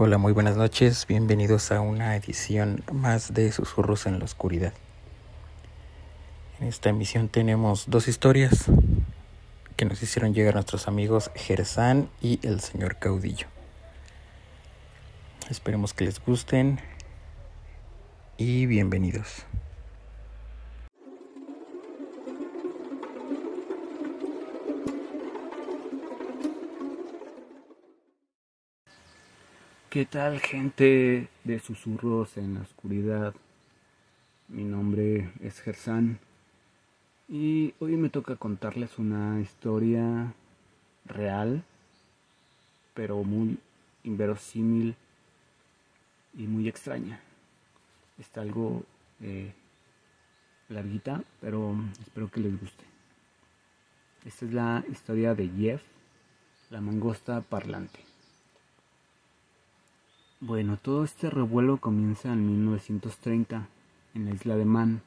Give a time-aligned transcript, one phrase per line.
[0.00, 4.72] Hola, muy buenas noches, bienvenidos a una edición más de Susurros en la Oscuridad.
[6.60, 8.66] En esta emisión tenemos dos historias
[9.74, 13.48] que nos hicieron llegar nuestros amigos Gersán y el señor Caudillo.
[15.50, 16.78] Esperemos que les gusten
[18.36, 19.46] y bienvenidos.
[29.98, 33.34] ¿Qué tal gente de susurros en la oscuridad?
[34.46, 36.20] Mi nombre es Gersan
[37.28, 40.32] y hoy me toca contarles una historia
[41.04, 41.64] real,
[42.94, 43.58] pero muy
[44.04, 44.94] inverosímil
[46.34, 47.20] y muy extraña.
[48.20, 48.84] Está algo
[49.20, 49.52] eh,
[50.68, 52.84] larguita, pero espero que les guste.
[54.24, 55.82] Esta es la historia de Jeff,
[56.70, 58.07] la mangosta parlante.
[60.40, 63.66] Bueno, todo este revuelo comienza en 1930
[64.14, 65.02] en la isla de Man,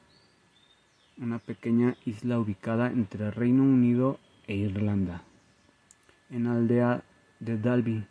[1.16, 5.22] una pequeña isla ubicada entre Reino Unido e Irlanda.
[6.28, 7.02] En la aldea
[7.40, 8.06] de Dalby,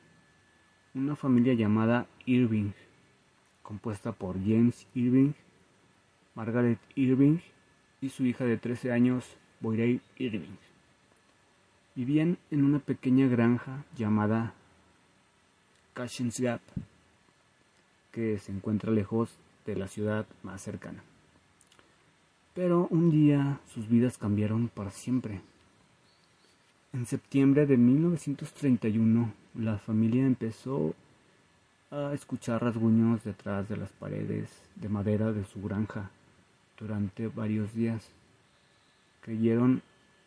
[0.95, 2.71] una familia llamada Irving,
[3.61, 5.33] compuesta por James Irving,
[6.33, 7.37] Margaret Irving
[8.01, 10.57] y su hija de 13 años, Boyrey Irving,
[11.93, 14.55] vivían en una pequeña granja llamada
[15.93, 16.61] Cashins Gap
[18.11, 19.29] que se encuentra lejos
[19.65, 21.03] de la ciudad más cercana.
[22.53, 25.41] Pero un día sus vidas cambiaron para siempre.
[26.93, 30.93] En septiembre de 1931, la familia empezó
[31.89, 36.09] a escuchar rasguños detrás de las paredes de madera de su granja
[36.77, 38.09] durante varios días.
[39.21, 39.81] Creyeron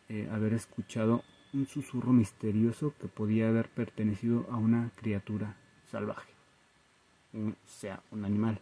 [0.08, 1.22] eh, haber escuchado
[1.52, 5.56] un susurro misterioso que podía haber pertenecido a una criatura
[5.90, 6.33] salvaje
[7.66, 8.60] sea un animal.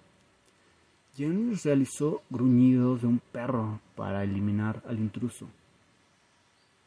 [1.17, 5.47] James realizó gruñidos de un perro para eliminar al intruso.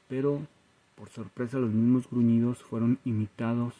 [0.07, 0.41] Pero,
[0.95, 3.75] por sorpresa, los mismos gruñidos fueron imitados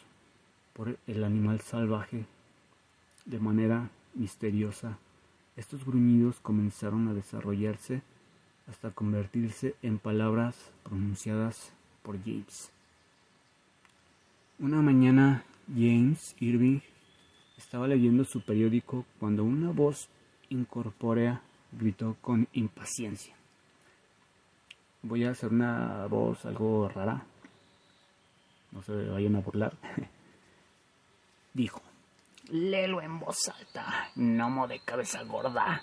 [0.72, 2.26] por el animal salvaje
[3.24, 4.98] de manera misteriosa.
[5.56, 8.02] Estos gruñidos comenzaron a desarrollarse
[8.68, 12.70] hasta convertirse en palabras pronunciadas por James.
[14.58, 15.44] Una mañana,
[15.74, 16.80] James Irving
[17.56, 20.08] estaba leyendo su periódico cuando una voz
[20.48, 23.34] incorpórea gritó con impaciencia.
[25.02, 27.24] Voy a hacer una voz algo rara.
[28.72, 29.72] No se vayan a burlar.
[31.54, 31.80] Dijo,
[32.50, 35.82] léelo en voz alta, gnomo de cabeza gorda.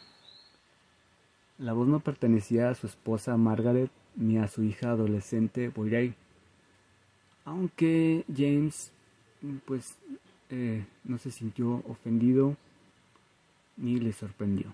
[1.57, 6.13] La voz no pertenecía a su esposa Margaret ni a su hija adolescente Boyrey.
[7.45, 8.91] Aunque James
[9.66, 9.97] pues
[10.56, 12.56] eh, no se sintió ofendido
[13.75, 14.72] ni le sorprendió.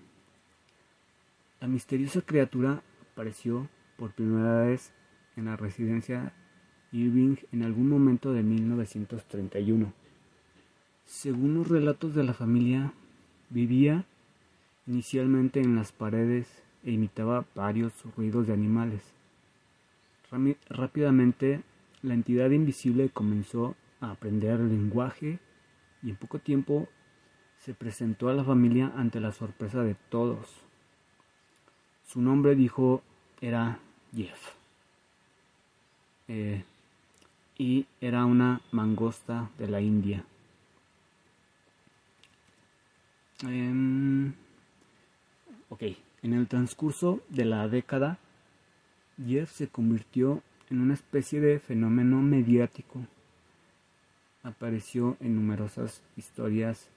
[1.58, 2.82] La misteriosa criatura
[3.12, 4.92] apareció por primera vez
[5.36, 6.34] en la residencia
[6.92, 9.90] Irving en algún momento de 1931.
[11.06, 12.92] Según los relatos de la familia,
[13.48, 14.04] vivía
[14.86, 19.02] inicialmente en las paredes e imitaba varios ruidos de animales.
[20.68, 21.62] Rápidamente,
[22.02, 25.38] la entidad invisible comenzó a aprender el lenguaje
[26.02, 26.88] y en poco tiempo
[27.58, 30.48] se presentó a la familia ante la sorpresa de todos.
[32.06, 33.02] Su nombre, dijo,
[33.40, 33.78] era
[34.14, 34.54] Jeff.
[36.28, 36.64] Eh,
[37.58, 40.24] y era una mangosta de la India.
[43.42, 44.32] Em,
[45.68, 45.82] ok,
[46.22, 48.18] en el transcurso de la década,
[49.26, 53.06] Jeff se convirtió en una especie de fenómeno mediático
[54.42, 56.88] apareció en numerosas historias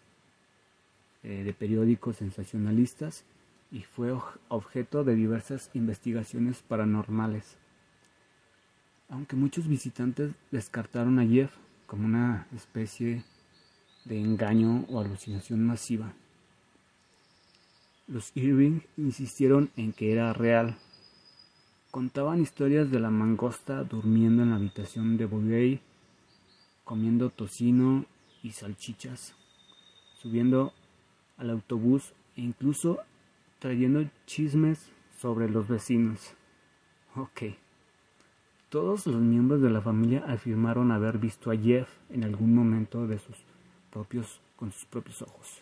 [1.23, 3.25] eh, de periódicos sensacionalistas
[3.71, 4.15] y fue
[4.49, 7.57] objeto de diversas investigaciones paranormales.
[9.09, 11.51] Aunque muchos visitantes descartaron a Jeff
[11.87, 13.23] como una especie
[14.05, 16.13] de engaño o alucinación masiva.
[18.07, 20.77] Los Irving insistieron en que era real.
[21.89, 25.79] Contaban historias de la mangosta durmiendo en la habitación de Bouguer,
[26.83, 28.05] comiendo tocino
[28.41, 29.35] y salchichas,
[30.15, 30.73] subiendo
[31.37, 32.99] al autobús e incluso
[33.59, 36.35] trayendo chismes sobre los vecinos.
[37.15, 37.43] Ok.
[38.69, 43.19] Todos los miembros de la familia afirmaron haber visto a Jeff en algún momento de
[43.19, 43.37] sus
[43.91, 45.61] propios, con sus propios ojos.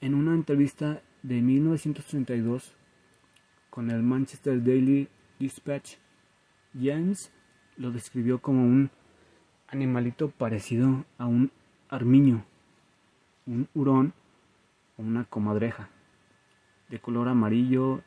[0.00, 2.72] En una entrevista de 1932
[3.68, 5.96] con el Manchester Daily Dispatch,
[6.72, 7.30] James
[7.76, 8.90] lo describió como un
[9.68, 11.50] animalito parecido a un
[11.88, 12.44] armiño,
[13.46, 14.12] un hurón
[14.96, 15.88] o una comadreja,
[16.88, 18.02] de color amarillo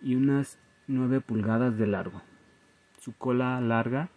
[0.00, 2.22] y unas nueve pulgadas de largo.
[3.00, 4.08] Su cola larga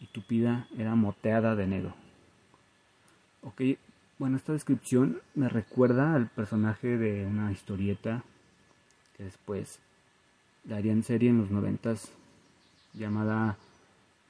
[0.00, 1.94] y tupida era moteada de negro.
[3.42, 3.62] Ok,
[4.18, 8.22] bueno, esta descripción me recuerda al personaje de una historieta
[9.16, 9.80] que después
[10.64, 12.12] darían serie en los noventas
[12.94, 13.56] llamada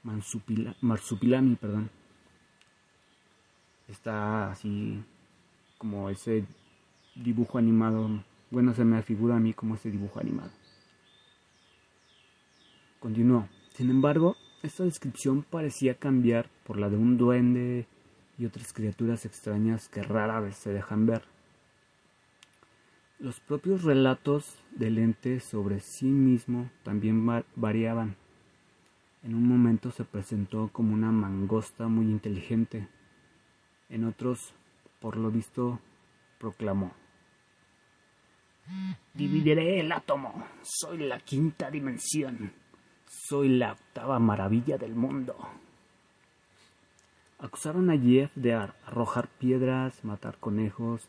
[0.03, 1.89] Marsupilami, perdón.
[3.87, 5.03] Está así
[5.77, 6.45] como ese
[7.15, 8.23] dibujo animado.
[8.51, 10.51] Bueno, se me afigura a mí como ese dibujo animado.
[12.99, 13.47] Continuó.
[13.73, 17.87] Sin embargo, esta descripción parecía cambiar por la de un duende
[18.37, 21.23] y otras criaturas extrañas que rara vez se dejan ver.
[23.19, 27.25] Los propios relatos del ente sobre sí mismo también
[27.55, 28.15] variaban.
[29.23, 32.89] En un momento se presentó como una mangosta muy inteligente.
[33.87, 34.53] En otros,
[34.99, 35.79] por lo visto,
[36.39, 36.93] proclamó.
[39.13, 40.45] Dividiré el átomo.
[40.61, 42.51] Soy la quinta dimensión.
[43.07, 45.37] Soy la octava maravilla del mundo.
[47.39, 51.07] Acusaron a Jeff de arrojar piedras, matar conejos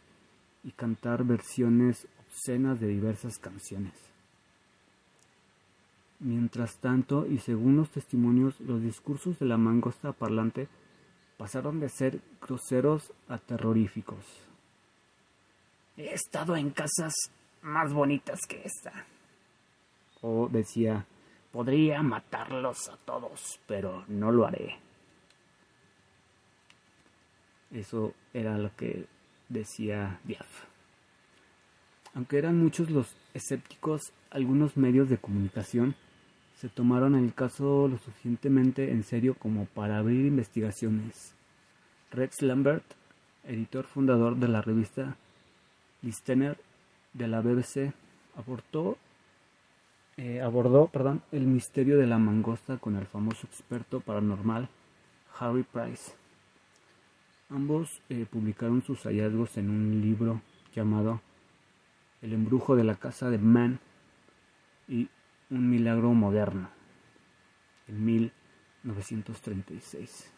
[0.62, 4.13] y cantar versiones obscenas de diversas canciones.
[6.24, 10.68] Mientras tanto, y según los testimonios, los discursos de la mangosta parlante
[11.36, 14.24] pasaron de ser groseros a terroríficos.
[15.98, 17.12] He estado en casas
[17.60, 19.04] más bonitas que esta.
[20.22, 21.04] O decía,
[21.52, 24.76] Podría matarlos a todos, pero no lo haré.
[27.70, 29.06] Eso era lo que
[29.50, 30.48] decía Diaf.
[32.14, 35.94] Aunque eran muchos los escépticos, algunos medios de comunicación
[36.64, 41.34] se tomaron el caso lo suficientemente en serio como para abrir investigaciones.
[42.10, 42.84] Rex Lambert,
[43.42, 45.18] editor fundador de la revista
[46.00, 46.56] Listener
[47.12, 47.92] de la BBC,
[48.34, 48.96] aportó
[50.16, 50.90] eh, abordó
[51.32, 54.70] el misterio de la mangosta con el famoso experto paranormal
[55.38, 56.12] Harry Price.
[57.50, 60.40] Ambos eh, publicaron sus hallazgos en un libro
[60.74, 61.20] llamado
[62.22, 63.80] El embrujo de la casa de Man
[64.88, 65.10] y
[65.54, 66.68] Un milagro moderno
[67.86, 70.32] en 1936.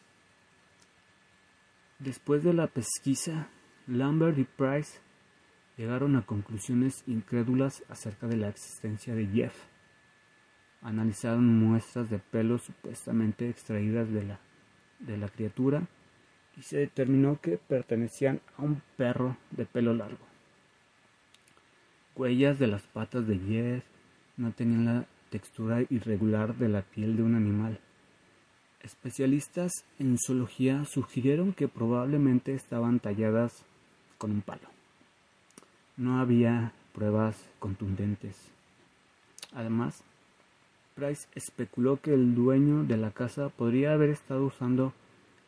[1.99, 3.49] Después de la pesquisa,
[3.87, 5.01] Lambert y Price
[5.79, 9.55] llegaron a conclusiones incrédulas acerca de la existencia de Jeff.
[10.83, 14.39] Analizaron muestras de pelos supuestamente extraídas de la,
[14.99, 15.89] de la criatura
[16.59, 20.27] y se determinó que pertenecían a un perro de pelo largo.
[22.15, 23.96] Huellas de las patas de Jeff
[24.37, 27.81] no tenían la textura irregular de la piel de un animal.
[28.83, 33.65] Especialistas en zoología sugirieron que probablemente estaban talladas
[34.19, 34.69] con un palo.
[35.97, 38.37] No había pruebas contundentes.
[39.53, 40.03] Además,
[40.95, 44.95] Price especuló que el dueño de la casa podría haber estado usando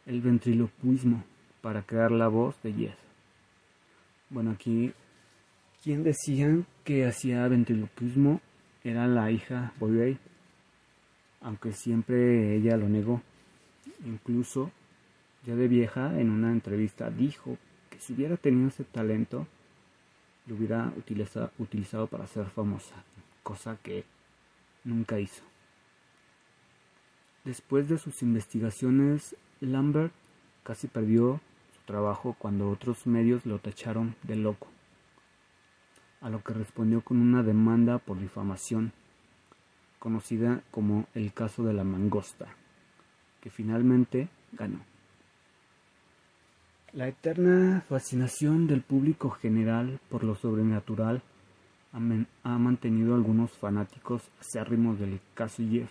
[0.04, 1.25] el ventriloquismo
[1.62, 2.99] para crear la voz de Jeff.
[4.30, 4.92] Bueno, aquí
[5.83, 6.49] quien decía
[6.85, 8.40] que hacía ventriloquismo
[8.90, 10.18] era la hija Boyer,
[11.40, 13.23] aunque siempre ella lo negó.
[14.04, 14.71] Incluso,
[15.45, 17.59] ya de vieja, en una entrevista dijo
[17.90, 19.47] que si hubiera tenido ese talento,
[20.47, 20.92] lo hubiera
[21.59, 22.95] utilizado para ser famosa,
[23.42, 24.04] cosa que
[24.85, 25.42] nunca hizo.
[27.45, 30.12] Después de sus investigaciones, Lambert
[30.62, 31.40] casi perdió
[31.75, 34.68] su trabajo cuando otros medios lo tacharon de loco,
[36.20, 38.92] a lo que respondió con una demanda por difamación,
[39.98, 42.46] conocida como el caso de la mangosta,
[43.40, 44.80] que finalmente ganó.
[46.92, 51.22] La eterna fascinación del público general por lo sobrenatural
[51.92, 55.90] ha mantenido a algunos fanáticos acérrimos del caso Jeff.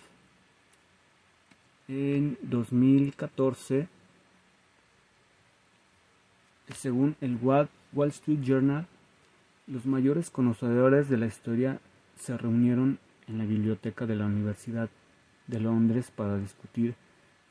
[1.86, 3.88] En 2014,
[6.74, 7.68] según el Wall
[8.08, 8.86] Street Journal,
[9.68, 11.78] Los mayores conocedores de la historia
[12.16, 14.88] se reunieron en la biblioteca de la Universidad
[15.46, 16.94] de Londres para discutir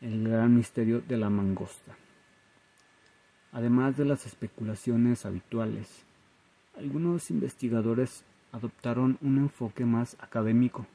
[0.01, 1.95] el gran misterio de la mangosta.
[3.51, 6.05] Además de las especulaciones habituales,
[6.75, 10.87] algunos investigadores adoptaron un enfoque más académico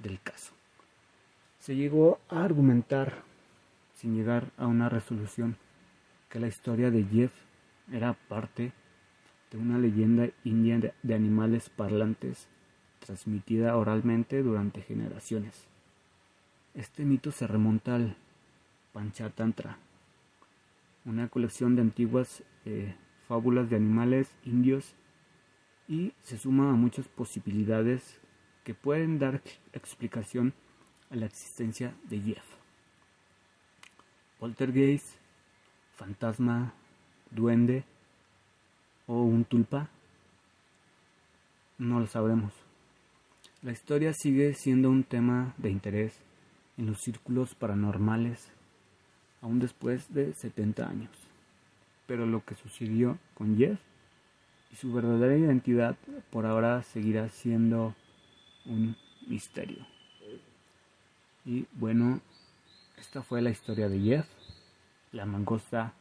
[0.00, 0.54] del caso.
[1.60, 3.22] Se llegó a argumentar,
[3.94, 5.56] sin llegar a una resolución,
[6.28, 7.32] que la historia de Jeff
[7.92, 8.72] era parte
[9.52, 12.48] de una leyenda india de animales parlantes
[13.00, 15.66] transmitida oralmente durante generaciones.
[16.74, 18.16] Este mito se remonta al
[18.92, 19.78] Panchatantra,
[21.04, 22.94] una colección de antiguas eh,
[23.28, 24.94] fábulas de animales indios
[25.86, 28.20] y se suma a muchas posibilidades
[28.64, 29.42] que pueden dar
[29.72, 30.54] explicación
[31.10, 32.44] a la existencia de Jeff.
[34.38, 35.16] Poltergeist,
[35.94, 36.72] fantasma,
[37.30, 37.84] duende
[39.12, 39.90] o un tulpa,
[41.76, 42.54] no lo sabremos.
[43.60, 46.18] La historia sigue siendo un tema de interés
[46.78, 48.50] en los círculos paranormales
[49.42, 51.10] aún después de 70 años.
[52.06, 53.78] Pero lo que sucedió con Jeff
[54.72, 55.96] y su verdadera identidad
[56.30, 57.94] por ahora seguirá siendo
[58.64, 59.84] un misterio.
[61.44, 62.20] Y bueno,
[62.98, 64.26] esta fue la historia de Jeff,
[65.12, 65.92] la mangosta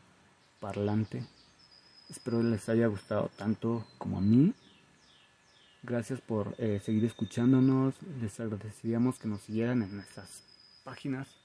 [0.62, 1.25] parlante.
[2.12, 4.53] Espero les haya gustado tanto como a mí.
[5.82, 7.96] Gracias por eh, seguir escuchándonos.
[8.22, 10.44] Les agradeceríamos que nos siguieran en nuestras
[10.84, 11.38] páginas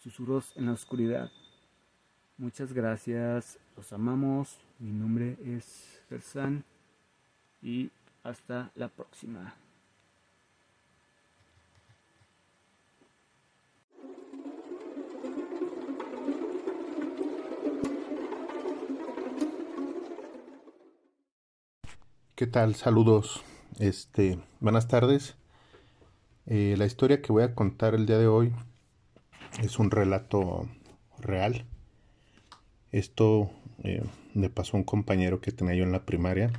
[0.00, 1.30] Susurros en la Oscuridad.
[2.38, 4.58] Muchas gracias, los amamos.
[4.80, 6.64] Mi nombre es Gersan
[7.62, 7.92] y
[8.24, 9.54] hasta la próxima.
[22.36, 22.74] ¿Qué tal?
[22.74, 23.44] Saludos.
[23.78, 25.36] Este, buenas tardes.
[26.46, 28.52] Eh, la historia que voy a contar el día de hoy
[29.62, 30.68] es un relato
[31.20, 31.64] real.
[32.90, 33.52] Esto
[33.84, 34.02] eh,
[34.34, 36.50] me pasó a un compañero que tenía yo en la primaria.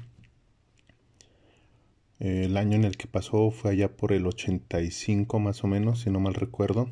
[2.20, 6.10] el año en el que pasó fue allá por el 85 más o menos, si
[6.10, 6.90] no mal recuerdo.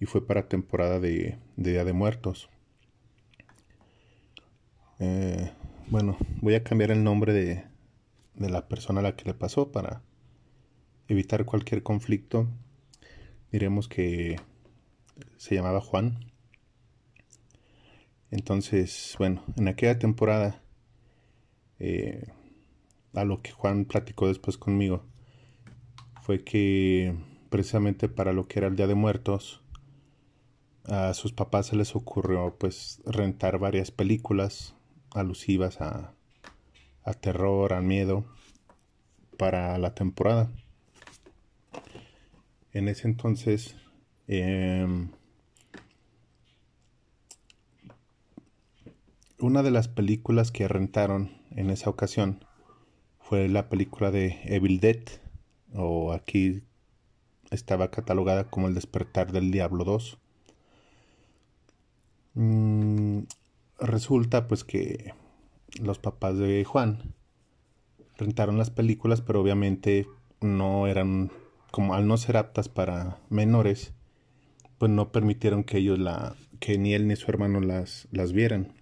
[0.00, 2.50] Y fue para temporada de, Día de Muertos.
[4.98, 5.52] Eh,
[5.88, 7.64] bueno, voy a cambiar el nombre de,
[8.34, 10.02] de la persona a la que le pasó para
[11.08, 12.48] evitar cualquier conflicto.
[13.50, 14.36] Diremos que
[15.36, 16.32] se llamaba Juan.
[18.30, 20.62] Entonces, bueno, en aquella temporada,
[21.78, 22.28] eh,
[23.14, 25.04] a lo que Juan platicó después conmigo,
[26.22, 27.14] fue que
[27.50, 29.62] precisamente para lo que era el Día de Muertos,
[30.84, 34.74] a sus papás se les ocurrió pues rentar varias películas
[35.14, 36.14] alusivas a,
[37.20, 38.24] terror, al miedo,
[39.38, 40.50] para la temporada.
[42.72, 43.76] En ese entonces
[44.34, 45.10] Em,
[49.38, 52.44] una de las películas que rentaron en esa ocasión
[53.18, 55.02] fue la película de Evil Dead,
[55.74, 56.62] o aquí
[57.50, 60.18] estaba catalogada como El despertar del Diablo 2.
[63.92, 65.12] Resulta pues que
[65.78, 67.12] los papás de Juan
[68.16, 70.06] rentaron las películas, pero obviamente
[70.40, 71.30] no eran,
[71.70, 73.92] como al no ser aptas para menores,
[74.78, 78.72] pues no permitieron que ellos la, que ni él ni su hermano las, las vieran.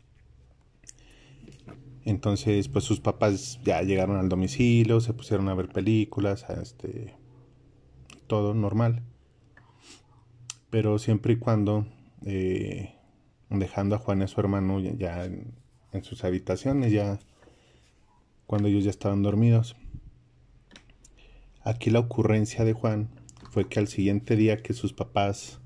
[2.05, 7.17] Entonces, pues sus papás ya llegaron al domicilio, se pusieron a ver películas, este,
[8.29, 9.02] todo normal.
[10.71, 11.85] Pero siempre y cuando,
[12.25, 12.95] eh,
[13.50, 15.54] dejando a Juan y a su hermano ya, en,
[16.02, 17.19] sus habitaciones, ya
[18.47, 19.76] cuando ellos ya estaban dormidos.
[21.62, 23.11] Aquí la ocurrencia de Juan
[23.50, 25.61] fue que al siguiente día que sus papás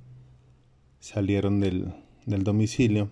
[0.98, 1.94] salieron del,
[2.26, 3.10] domicilio,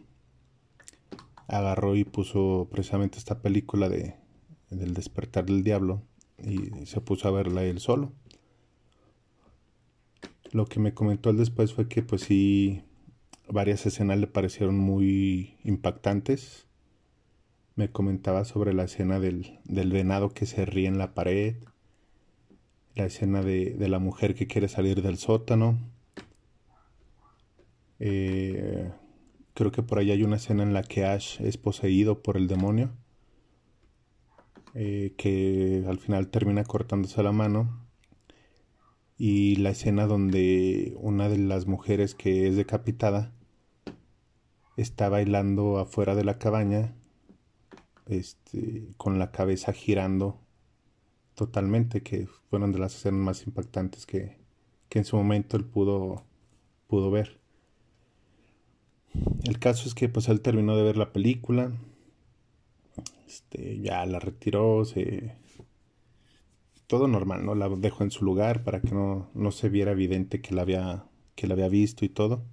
[1.46, 4.16] agarró y puso precisamente esta película de
[4.76, 6.02] del despertar del diablo
[6.38, 8.12] y se puso a verla él solo.
[10.50, 12.82] Lo que me comentó él después fue que pues sí
[13.48, 16.66] varias escenas le parecieron muy impactantes.
[17.76, 21.56] Me comentaba sobre la escena del, del venado que se ríe en la pared,
[22.94, 25.78] la escena de, de la mujer que quiere salir del sótano,
[28.04, 28.90] eh,
[29.54, 32.48] creo que por ahí hay una escena en la que Ash es poseído por el
[32.48, 32.90] demonio.
[34.74, 37.81] Eh, que al final termina cortándose la mano.
[39.18, 43.32] Y la escena donde una de las mujeres que es decapitada
[44.76, 46.94] está bailando afuera de la cabaña
[48.06, 50.40] este, con la cabeza girando
[51.34, 54.38] totalmente, que fueron de las escenas más impactantes que,
[54.88, 56.24] que en su momento él pudo,
[56.88, 57.40] pudo ver.
[59.44, 61.72] El caso es que pues él terminó de ver la película,
[63.26, 65.36] este, ya la retiró, se...
[66.92, 67.54] todo normal, ¿no?
[67.54, 71.06] La dejó en su lugar para que no, no se viera evidente que la había,
[71.34, 72.44] que la había visto y todo.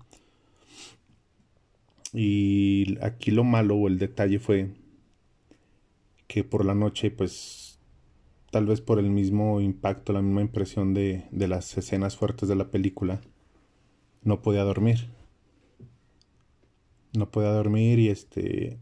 [2.14, 4.76] Y aquí lo malo o el detalle fue
[6.28, 7.80] que por la noche, pues,
[8.50, 12.56] tal vez por el mismo impacto, la misma impresión de, de las escenas fuertes de
[12.56, 13.20] la película,
[14.24, 15.10] no podía dormir.
[17.12, 18.78] No podía dormir y este...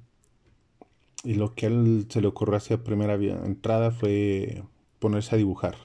[1.24, 4.62] Y lo que a él se le ocurrió hacia primera entrada fue
[5.00, 5.76] ponerse a dibujar.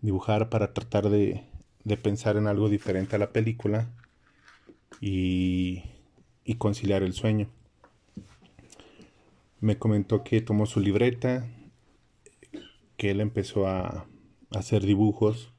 [0.00, 1.44] Dibujar para tratar de,
[1.84, 3.88] de pensar en algo diferente a la película
[5.00, 5.84] y,
[6.58, 7.48] conciliar el sueño.
[9.60, 11.48] Me comentó que tomó su libreta,
[12.96, 14.06] que él empezó a,
[14.50, 15.52] hacer dibujos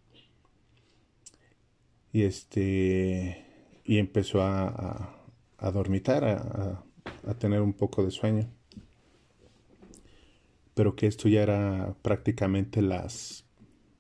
[2.12, 3.46] y este
[3.86, 5.16] y empezó a,
[5.58, 6.84] a, dormitar, a,
[7.26, 8.50] a, tener un poco de sueño.
[10.74, 13.46] Pero que esto ya era prácticamente las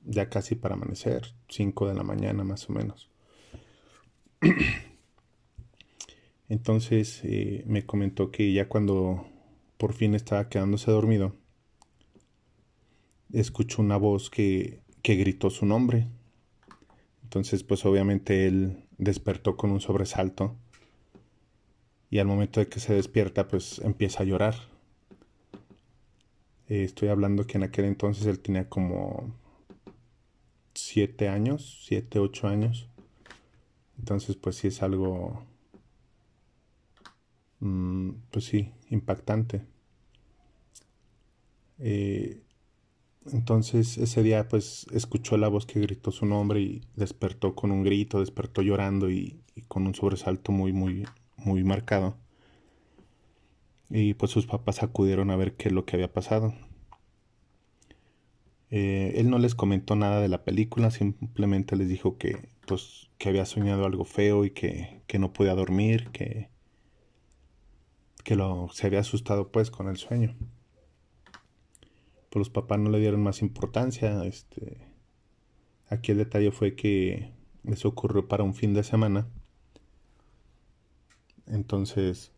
[0.06, 3.10] ya casi para amanecer, 5 de la mañana más o menos.
[6.50, 9.26] Entonces eh, me comentó que ya cuando
[9.78, 11.36] por fin estaba quedándose dormido,
[13.32, 16.08] escuchó una voz que, que gritó su nombre.
[17.24, 20.58] Entonces pues obviamente él despertó con un sobresalto
[22.10, 24.71] y al momento de que se despierta pues empieza a llorar.
[26.72, 29.36] Eh, estoy hablando que en aquel entonces él tenía como
[30.74, 32.88] siete años, siete, ocho años.
[34.00, 35.46] Entonces pues sí es algo
[37.62, 39.62] Mm, pues sí, impactante.
[41.80, 42.42] Eh,
[43.32, 47.84] entonces ese día pues escuchó la voz que gritó su nombre y despertó con un
[47.84, 51.06] grito, despertó llorando y, con un sobresalto muy, muy,
[51.38, 52.18] muy marcado.
[53.92, 56.54] Y pues sus papás acudieron a ver qué es lo que había pasado.
[58.70, 63.28] Eh, él no les comentó nada de la película, simplemente les dijo que pues que
[63.28, 66.50] había soñado algo feo y que, que no podía dormir, que,
[68.24, 70.38] que lo, se había asustado pues con el sueño.
[72.30, 74.24] Pues los papás no le dieron más importancia.
[74.24, 74.88] Este,
[75.90, 77.34] aquí el detalle fue que
[77.66, 79.28] eso ocurrió para un fin de semana.
[81.46, 82.32] Entonces,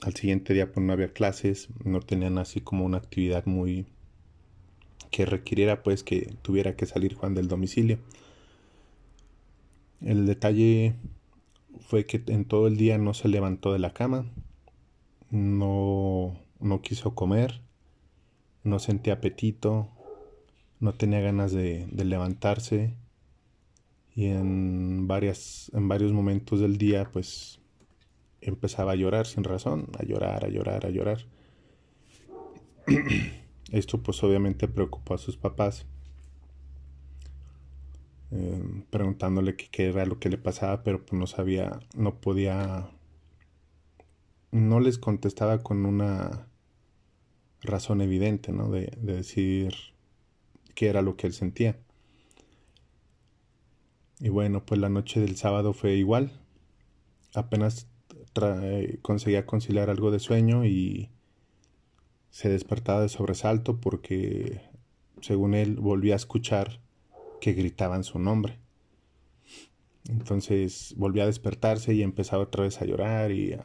[0.00, 3.86] al siguiente día pues no había clases, no tenían así como una actividad muy
[5.10, 7.98] que requiriera pues que tuviera que salir Juan del domicilio.
[10.00, 10.94] El detalle
[11.80, 14.26] fue que en todo el día no se levantó de la cama,
[15.30, 17.60] no, no quiso comer,
[18.64, 19.88] no sentía apetito,
[20.80, 22.94] no tenía ganas de, levantarse
[24.14, 27.59] y en, varias, en varios momentos del día pues
[28.40, 31.26] empezaba a llorar sin razón, a llorar, a llorar, a llorar.
[33.72, 35.86] Esto pues obviamente preocupó a sus papás
[38.30, 42.88] Em, preguntándole qué era lo que le pasaba, pero pues no sabía, no podía,
[44.52, 46.46] no les contestaba con una
[47.62, 48.70] razón evidente, ¿no?
[48.70, 49.74] De, decir
[50.74, 51.78] qué era lo que él sentía.
[54.20, 56.30] Y bueno, pues la noche del sábado fue igual.
[57.34, 57.88] Apenas
[59.02, 61.10] conseguía conciliar algo de sueño y
[62.30, 64.62] se despertaba de sobresalto porque,
[65.20, 66.80] según él, volvía a escuchar
[67.40, 68.58] que gritaban su nombre.
[70.08, 73.56] Entonces volví a despertarse y empezaba otra vez a llorar y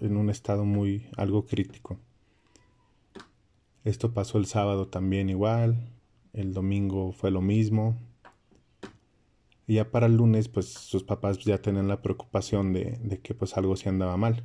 [0.00, 1.98] en un estado muy algo crítico.
[3.84, 5.90] Esto pasó el sábado también igual,
[6.32, 7.98] el domingo fue lo mismo.
[9.66, 13.76] Ya para el lunes, pues sus papás ya tenían la preocupación de, que pues algo
[13.76, 14.44] se andaba mal.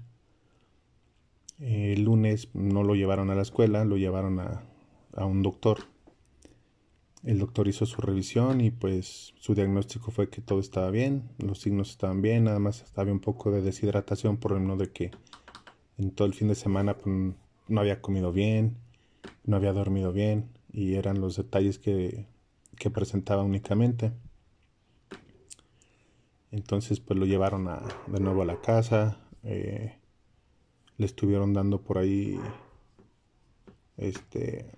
[1.60, 4.63] El lunes no lo llevaron a la escuela, lo llevaron a,
[5.13, 5.80] a un doctor
[7.27, 11.60] el doctor hizo su revisión y pues su diagnóstico fue que todo estaba bien, los
[11.60, 15.12] signos estaban bien, nada más estaba un poco de deshidratación por el no de que
[15.97, 17.34] en todo el fin de semana pues,
[17.67, 18.77] no había comido bien,
[19.43, 22.27] no había dormido bien y eran los detalles que,
[22.77, 24.13] que presentaba únicamente.
[26.51, 29.97] Entonces pues lo llevaron a, de nuevo a la casa, eh,
[30.97, 32.39] le estuvieron dando por ahí
[33.97, 34.71] este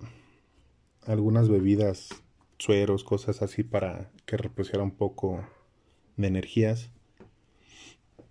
[1.06, 2.10] algunas bebidas
[2.58, 5.44] sueros, cosas así para que repusiera un poco
[6.18, 6.92] de energías.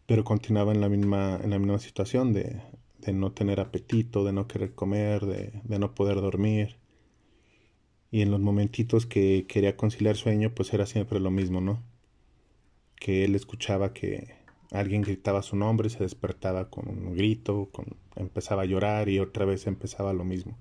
[0.07, 2.63] Pero continuaba en la misma, en la misma situación de,
[2.99, 6.77] de no tener apetito, de no querer comer, de, de no poder dormir.
[8.11, 11.83] Y en los momentitos que quería conciliar sueño, pues era siempre lo mismo, ¿no?
[13.01, 14.35] Que él escuchaba que
[14.71, 19.45] alguien gritaba su nombre, se despertaba con un grito, con, empezaba a llorar y otra
[19.45, 20.57] vez empezaba lo mismo.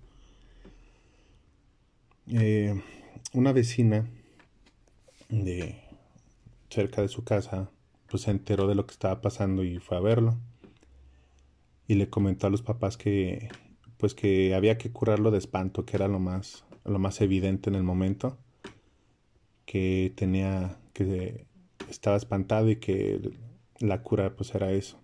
[2.30, 2.82] Eh,
[3.34, 4.06] una vecina
[5.30, 5.82] de
[6.69, 7.69] cerca de su casa,
[8.10, 10.38] pues se enteró de lo que estaba pasando y fue a verlo.
[11.88, 13.50] Y le comentó a los papás que
[13.97, 17.76] pues que había que curarlo de espanto, que era lo más lo más evidente en
[17.76, 18.38] el momento,
[19.65, 21.46] que tenía que
[21.89, 23.32] estaba espantado y que
[23.80, 25.00] la cura pues era eso.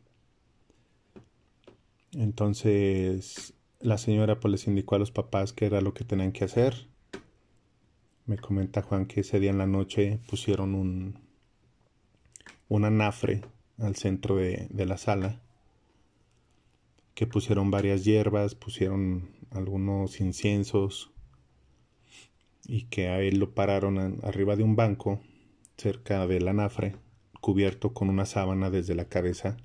[2.14, 6.46] Entonces la señora pues les indicó a los papás que era lo que tenían que
[6.46, 6.88] hacer.
[8.26, 11.20] Me comenta Juan que ese día en la noche pusieron un,
[12.70, 13.42] un anafre
[13.78, 15.42] al centro de, de la sala,
[17.16, 21.12] que pusieron varias hierbas, pusieron algunos inciensos
[22.66, 25.20] y que a él lo pararon arriba de un banco
[25.78, 26.96] cerca del anafre,
[27.42, 29.58] cubierto con una sábana desde la cabeza,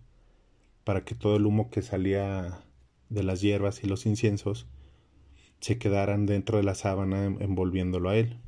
[0.84, 2.60] para que todo el humo que salía
[3.08, 4.66] de las hierbas y los inciensos
[5.60, 8.40] se quedaran dentro de la sábana envolviéndolo a él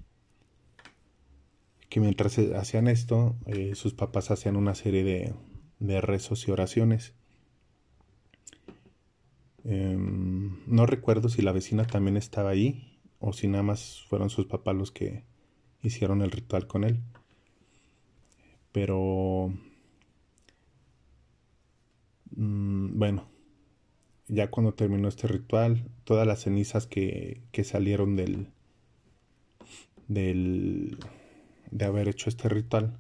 [1.91, 5.35] que mientras hacían esto, eh, sus papás hacían una serie de,
[5.81, 7.15] de rezos y oraciones.
[9.65, 14.47] Em, no recuerdo si la vecina también estaba ahí o si nada más fueron sus
[14.47, 15.25] papás los que
[15.83, 17.03] hicieron el ritual con él.
[18.73, 19.53] Pero
[22.37, 23.29] mm, bueno,
[24.29, 28.49] ya cuando terminó este ritual, todas las cenizas que, que salieron del,
[30.09, 30.99] del
[31.71, 32.99] de haber hecho este ritual.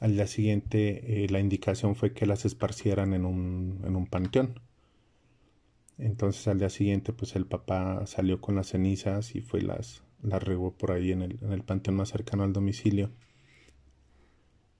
[0.00, 4.60] Al día siguiente eh, la indicación fue que las esparcieran en un, en un panteón.
[5.98, 10.42] Entonces al día siguiente pues el papá salió con las cenizas y fue las, las
[10.42, 13.10] regó por ahí en el, en el panteón más cercano al domicilio.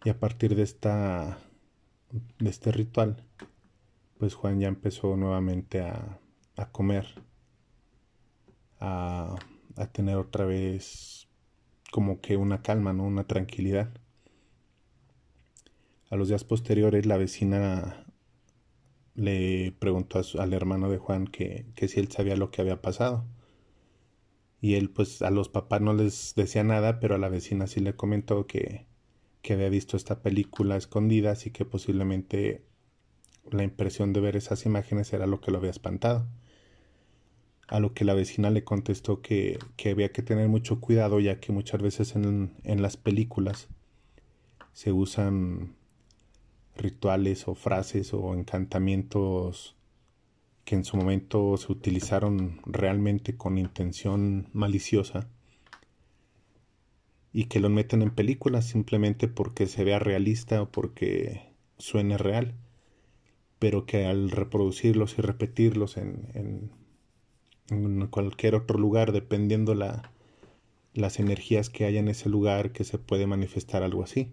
[0.04, 1.38] Y a partir de esta
[2.38, 3.24] de este ritual,
[4.18, 6.20] pues Juan ya empezó nuevamente a,
[6.56, 7.06] a comer,
[8.80, 9.36] a,
[9.76, 11.28] a tener otra vez
[11.92, 13.04] como que una calma, ¿no?
[13.04, 13.90] Una tranquilidad.
[16.10, 18.04] A los días posteriores la vecina
[19.14, 23.26] le preguntó al hermano de Juan que, que, si él sabía lo que había pasado.
[24.60, 27.80] Y él pues a los papás no les decía nada, pero a la vecina sí
[27.80, 28.87] le comentó que,
[29.48, 32.66] que había visto esta película escondida, así que posiblemente
[33.50, 36.26] la impresión de ver esas imágenes era lo que lo había espantado.
[37.66, 41.40] A lo que la vecina le contestó que, que había que tener mucho cuidado ya
[41.40, 43.68] que muchas veces en, en las películas
[44.74, 45.74] se usan
[46.76, 49.76] rituales o frases o encantamientos
[50.66, 55.26] que en su momento se utilizaron realmente con intención maliciosa
[57.38, 62.56] y que los meten en películas simplemente porque se vea realista o porque suene real,
[63.60, 66.72] pero que al reproducirlos y repetirlos en,
[67.70, 70.10] en cualquier otro lugar, dependiendo la,
[70.94, 74.32] las energías que haya en ese lugar, que se puede manifestar algo así.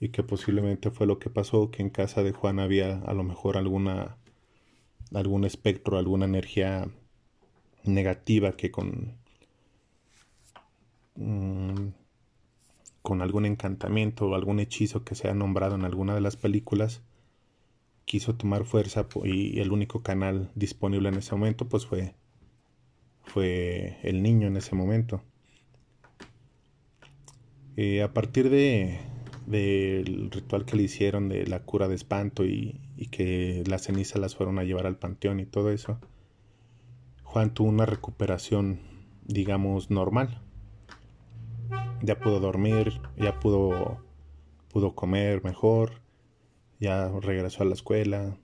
[0.00, 3.22] Y que posiblemente fue lo que pasó, que en casa de Juan había a lo
[3.22, 4.16] mejor alguna
[5.12, 6.88] algún espectro, alguna energía
[7.84, 9.18] negativa que con
[11.14, 12.03] mm,
[13.04, 17.02] con algún encantamiento o algún hechizo que se ha nombrado en alguna de las películas
[18.06, 22.14] quiso tomar fuerza y el único canal disponible en ese momento pues fue
[23.22, 25.22] fue el niño en ese momento.
[27.76, 28.98] Eh, a partir de
[29.46, 34.18] del ritual que le hicieron de la cura de espanto y, y, que las cenizas
[34.18, 36.00] las fueron a llevar al panteón y todo eso,
[37.24, 38.80] Juan tuvo una recuperación,
[39.26, 40.43] digamos, normal.
[42.04, 44.04] Ya pudo dormir, ya pudo,
[44.68, 46.02] pudo comer mejor,
[46.78, 48.36] ya regresó a la escuela,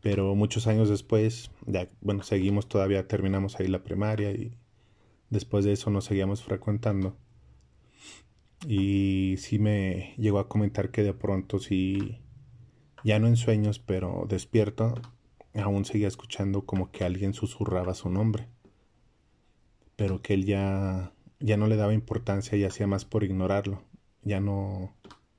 [0.00, 4.56] pero muchos años después, ya, bueno, seguimos todavía, terminamos ahí la primaria y
[5.30, 7.16] después de eso nos seguíamos frecuentando.
[8.66, 12.20] Y sí me llegó a comentar que de pronto sí,
[13.04, 14.94] ya no en sueños, pero despierto,
[15.54, 18.48] aún seguía escuchando como que alguien susurraba su nombre.
[19.96, 23.82] Pero que él ya, ya no le daba importancia y hacía más por ignorarlo.
[24.22, 24.94] Ya no,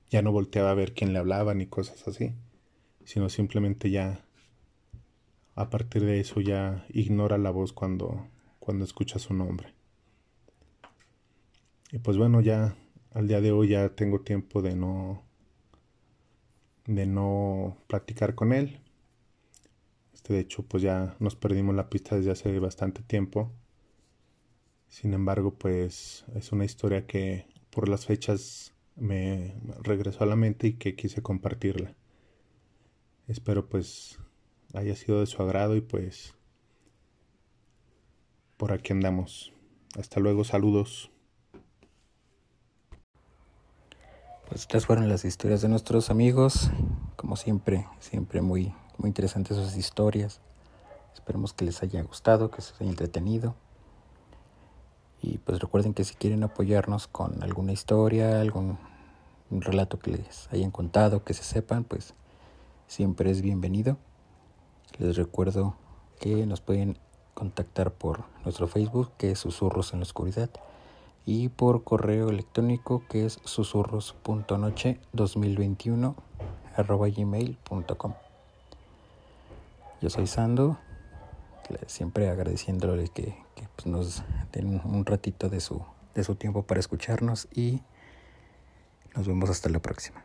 [0.09, 2.33] ya no volteaba a ver quién le hablaba ni cosas así,
[3.03, 4.25] sino simplemente ya
[5.55, 8.27] a partir de eso ya ignora la voz cuando,
[8.59, 9.73] cuando escucha su nombre.
[11.91, 12.75] Y pues bueno, ya
[13.12, 15.23] al día de hoy ya tengo tiempo de no
[16.85, 18.79] de no platicar con él.
[20.13, 23.51] Este, de hecho, pues ya nos perdimos la pista desde hace bastante tiempo.
[24.89, 30.67] Sin embargo, pues es una historia que por las fechas me regresó a la mente
[30.67, 31.95] y que quise compartirla.
[33.28, 34.19] Espero pues
[34.73, 36.36] haya sido de su agrado y pues
[38.58, 39.54] por aquí andamos.
[39.97, 41.12] Hasta luego, saludos.
[44.47, 46.71] Pues estas fueron las historias de nuestros amigos,
[47.15, 50.41] como siempre, siempre muy, muy interesantes sus historias.
[51.13, 53.56] Esperemos que les haya gustado, que se haya entretenido.
[55.21, 58.77] Y pues recuerden que si quieren apoyarnos con alguna historia, algún
[59.51, 62.13] relato que les hayan contado, que se sepan, pues
[62.88, 63.97] siempre es bienvenido.
[64.97, 65.75] Les recuerdo
[66.19, 66.97] que nos pueden
[67.34, 70.49] contactar por nuestro Facebook, que es Susurros en la Oscuridad,
[71.25, 76.15] y por correo electrónico, que es susurros.noche2021
[77.15, 78.13] gmail.com.
[80.01, 80.77] Yo soy Sando,
[81.88, 85.84] siempre agradeciéndole que, que pues, nos den un ratito de su,
[86.15, 87.82] de su tiempo para escucharnos y
[89.15, 90.23] nos vemos hasta la próxima.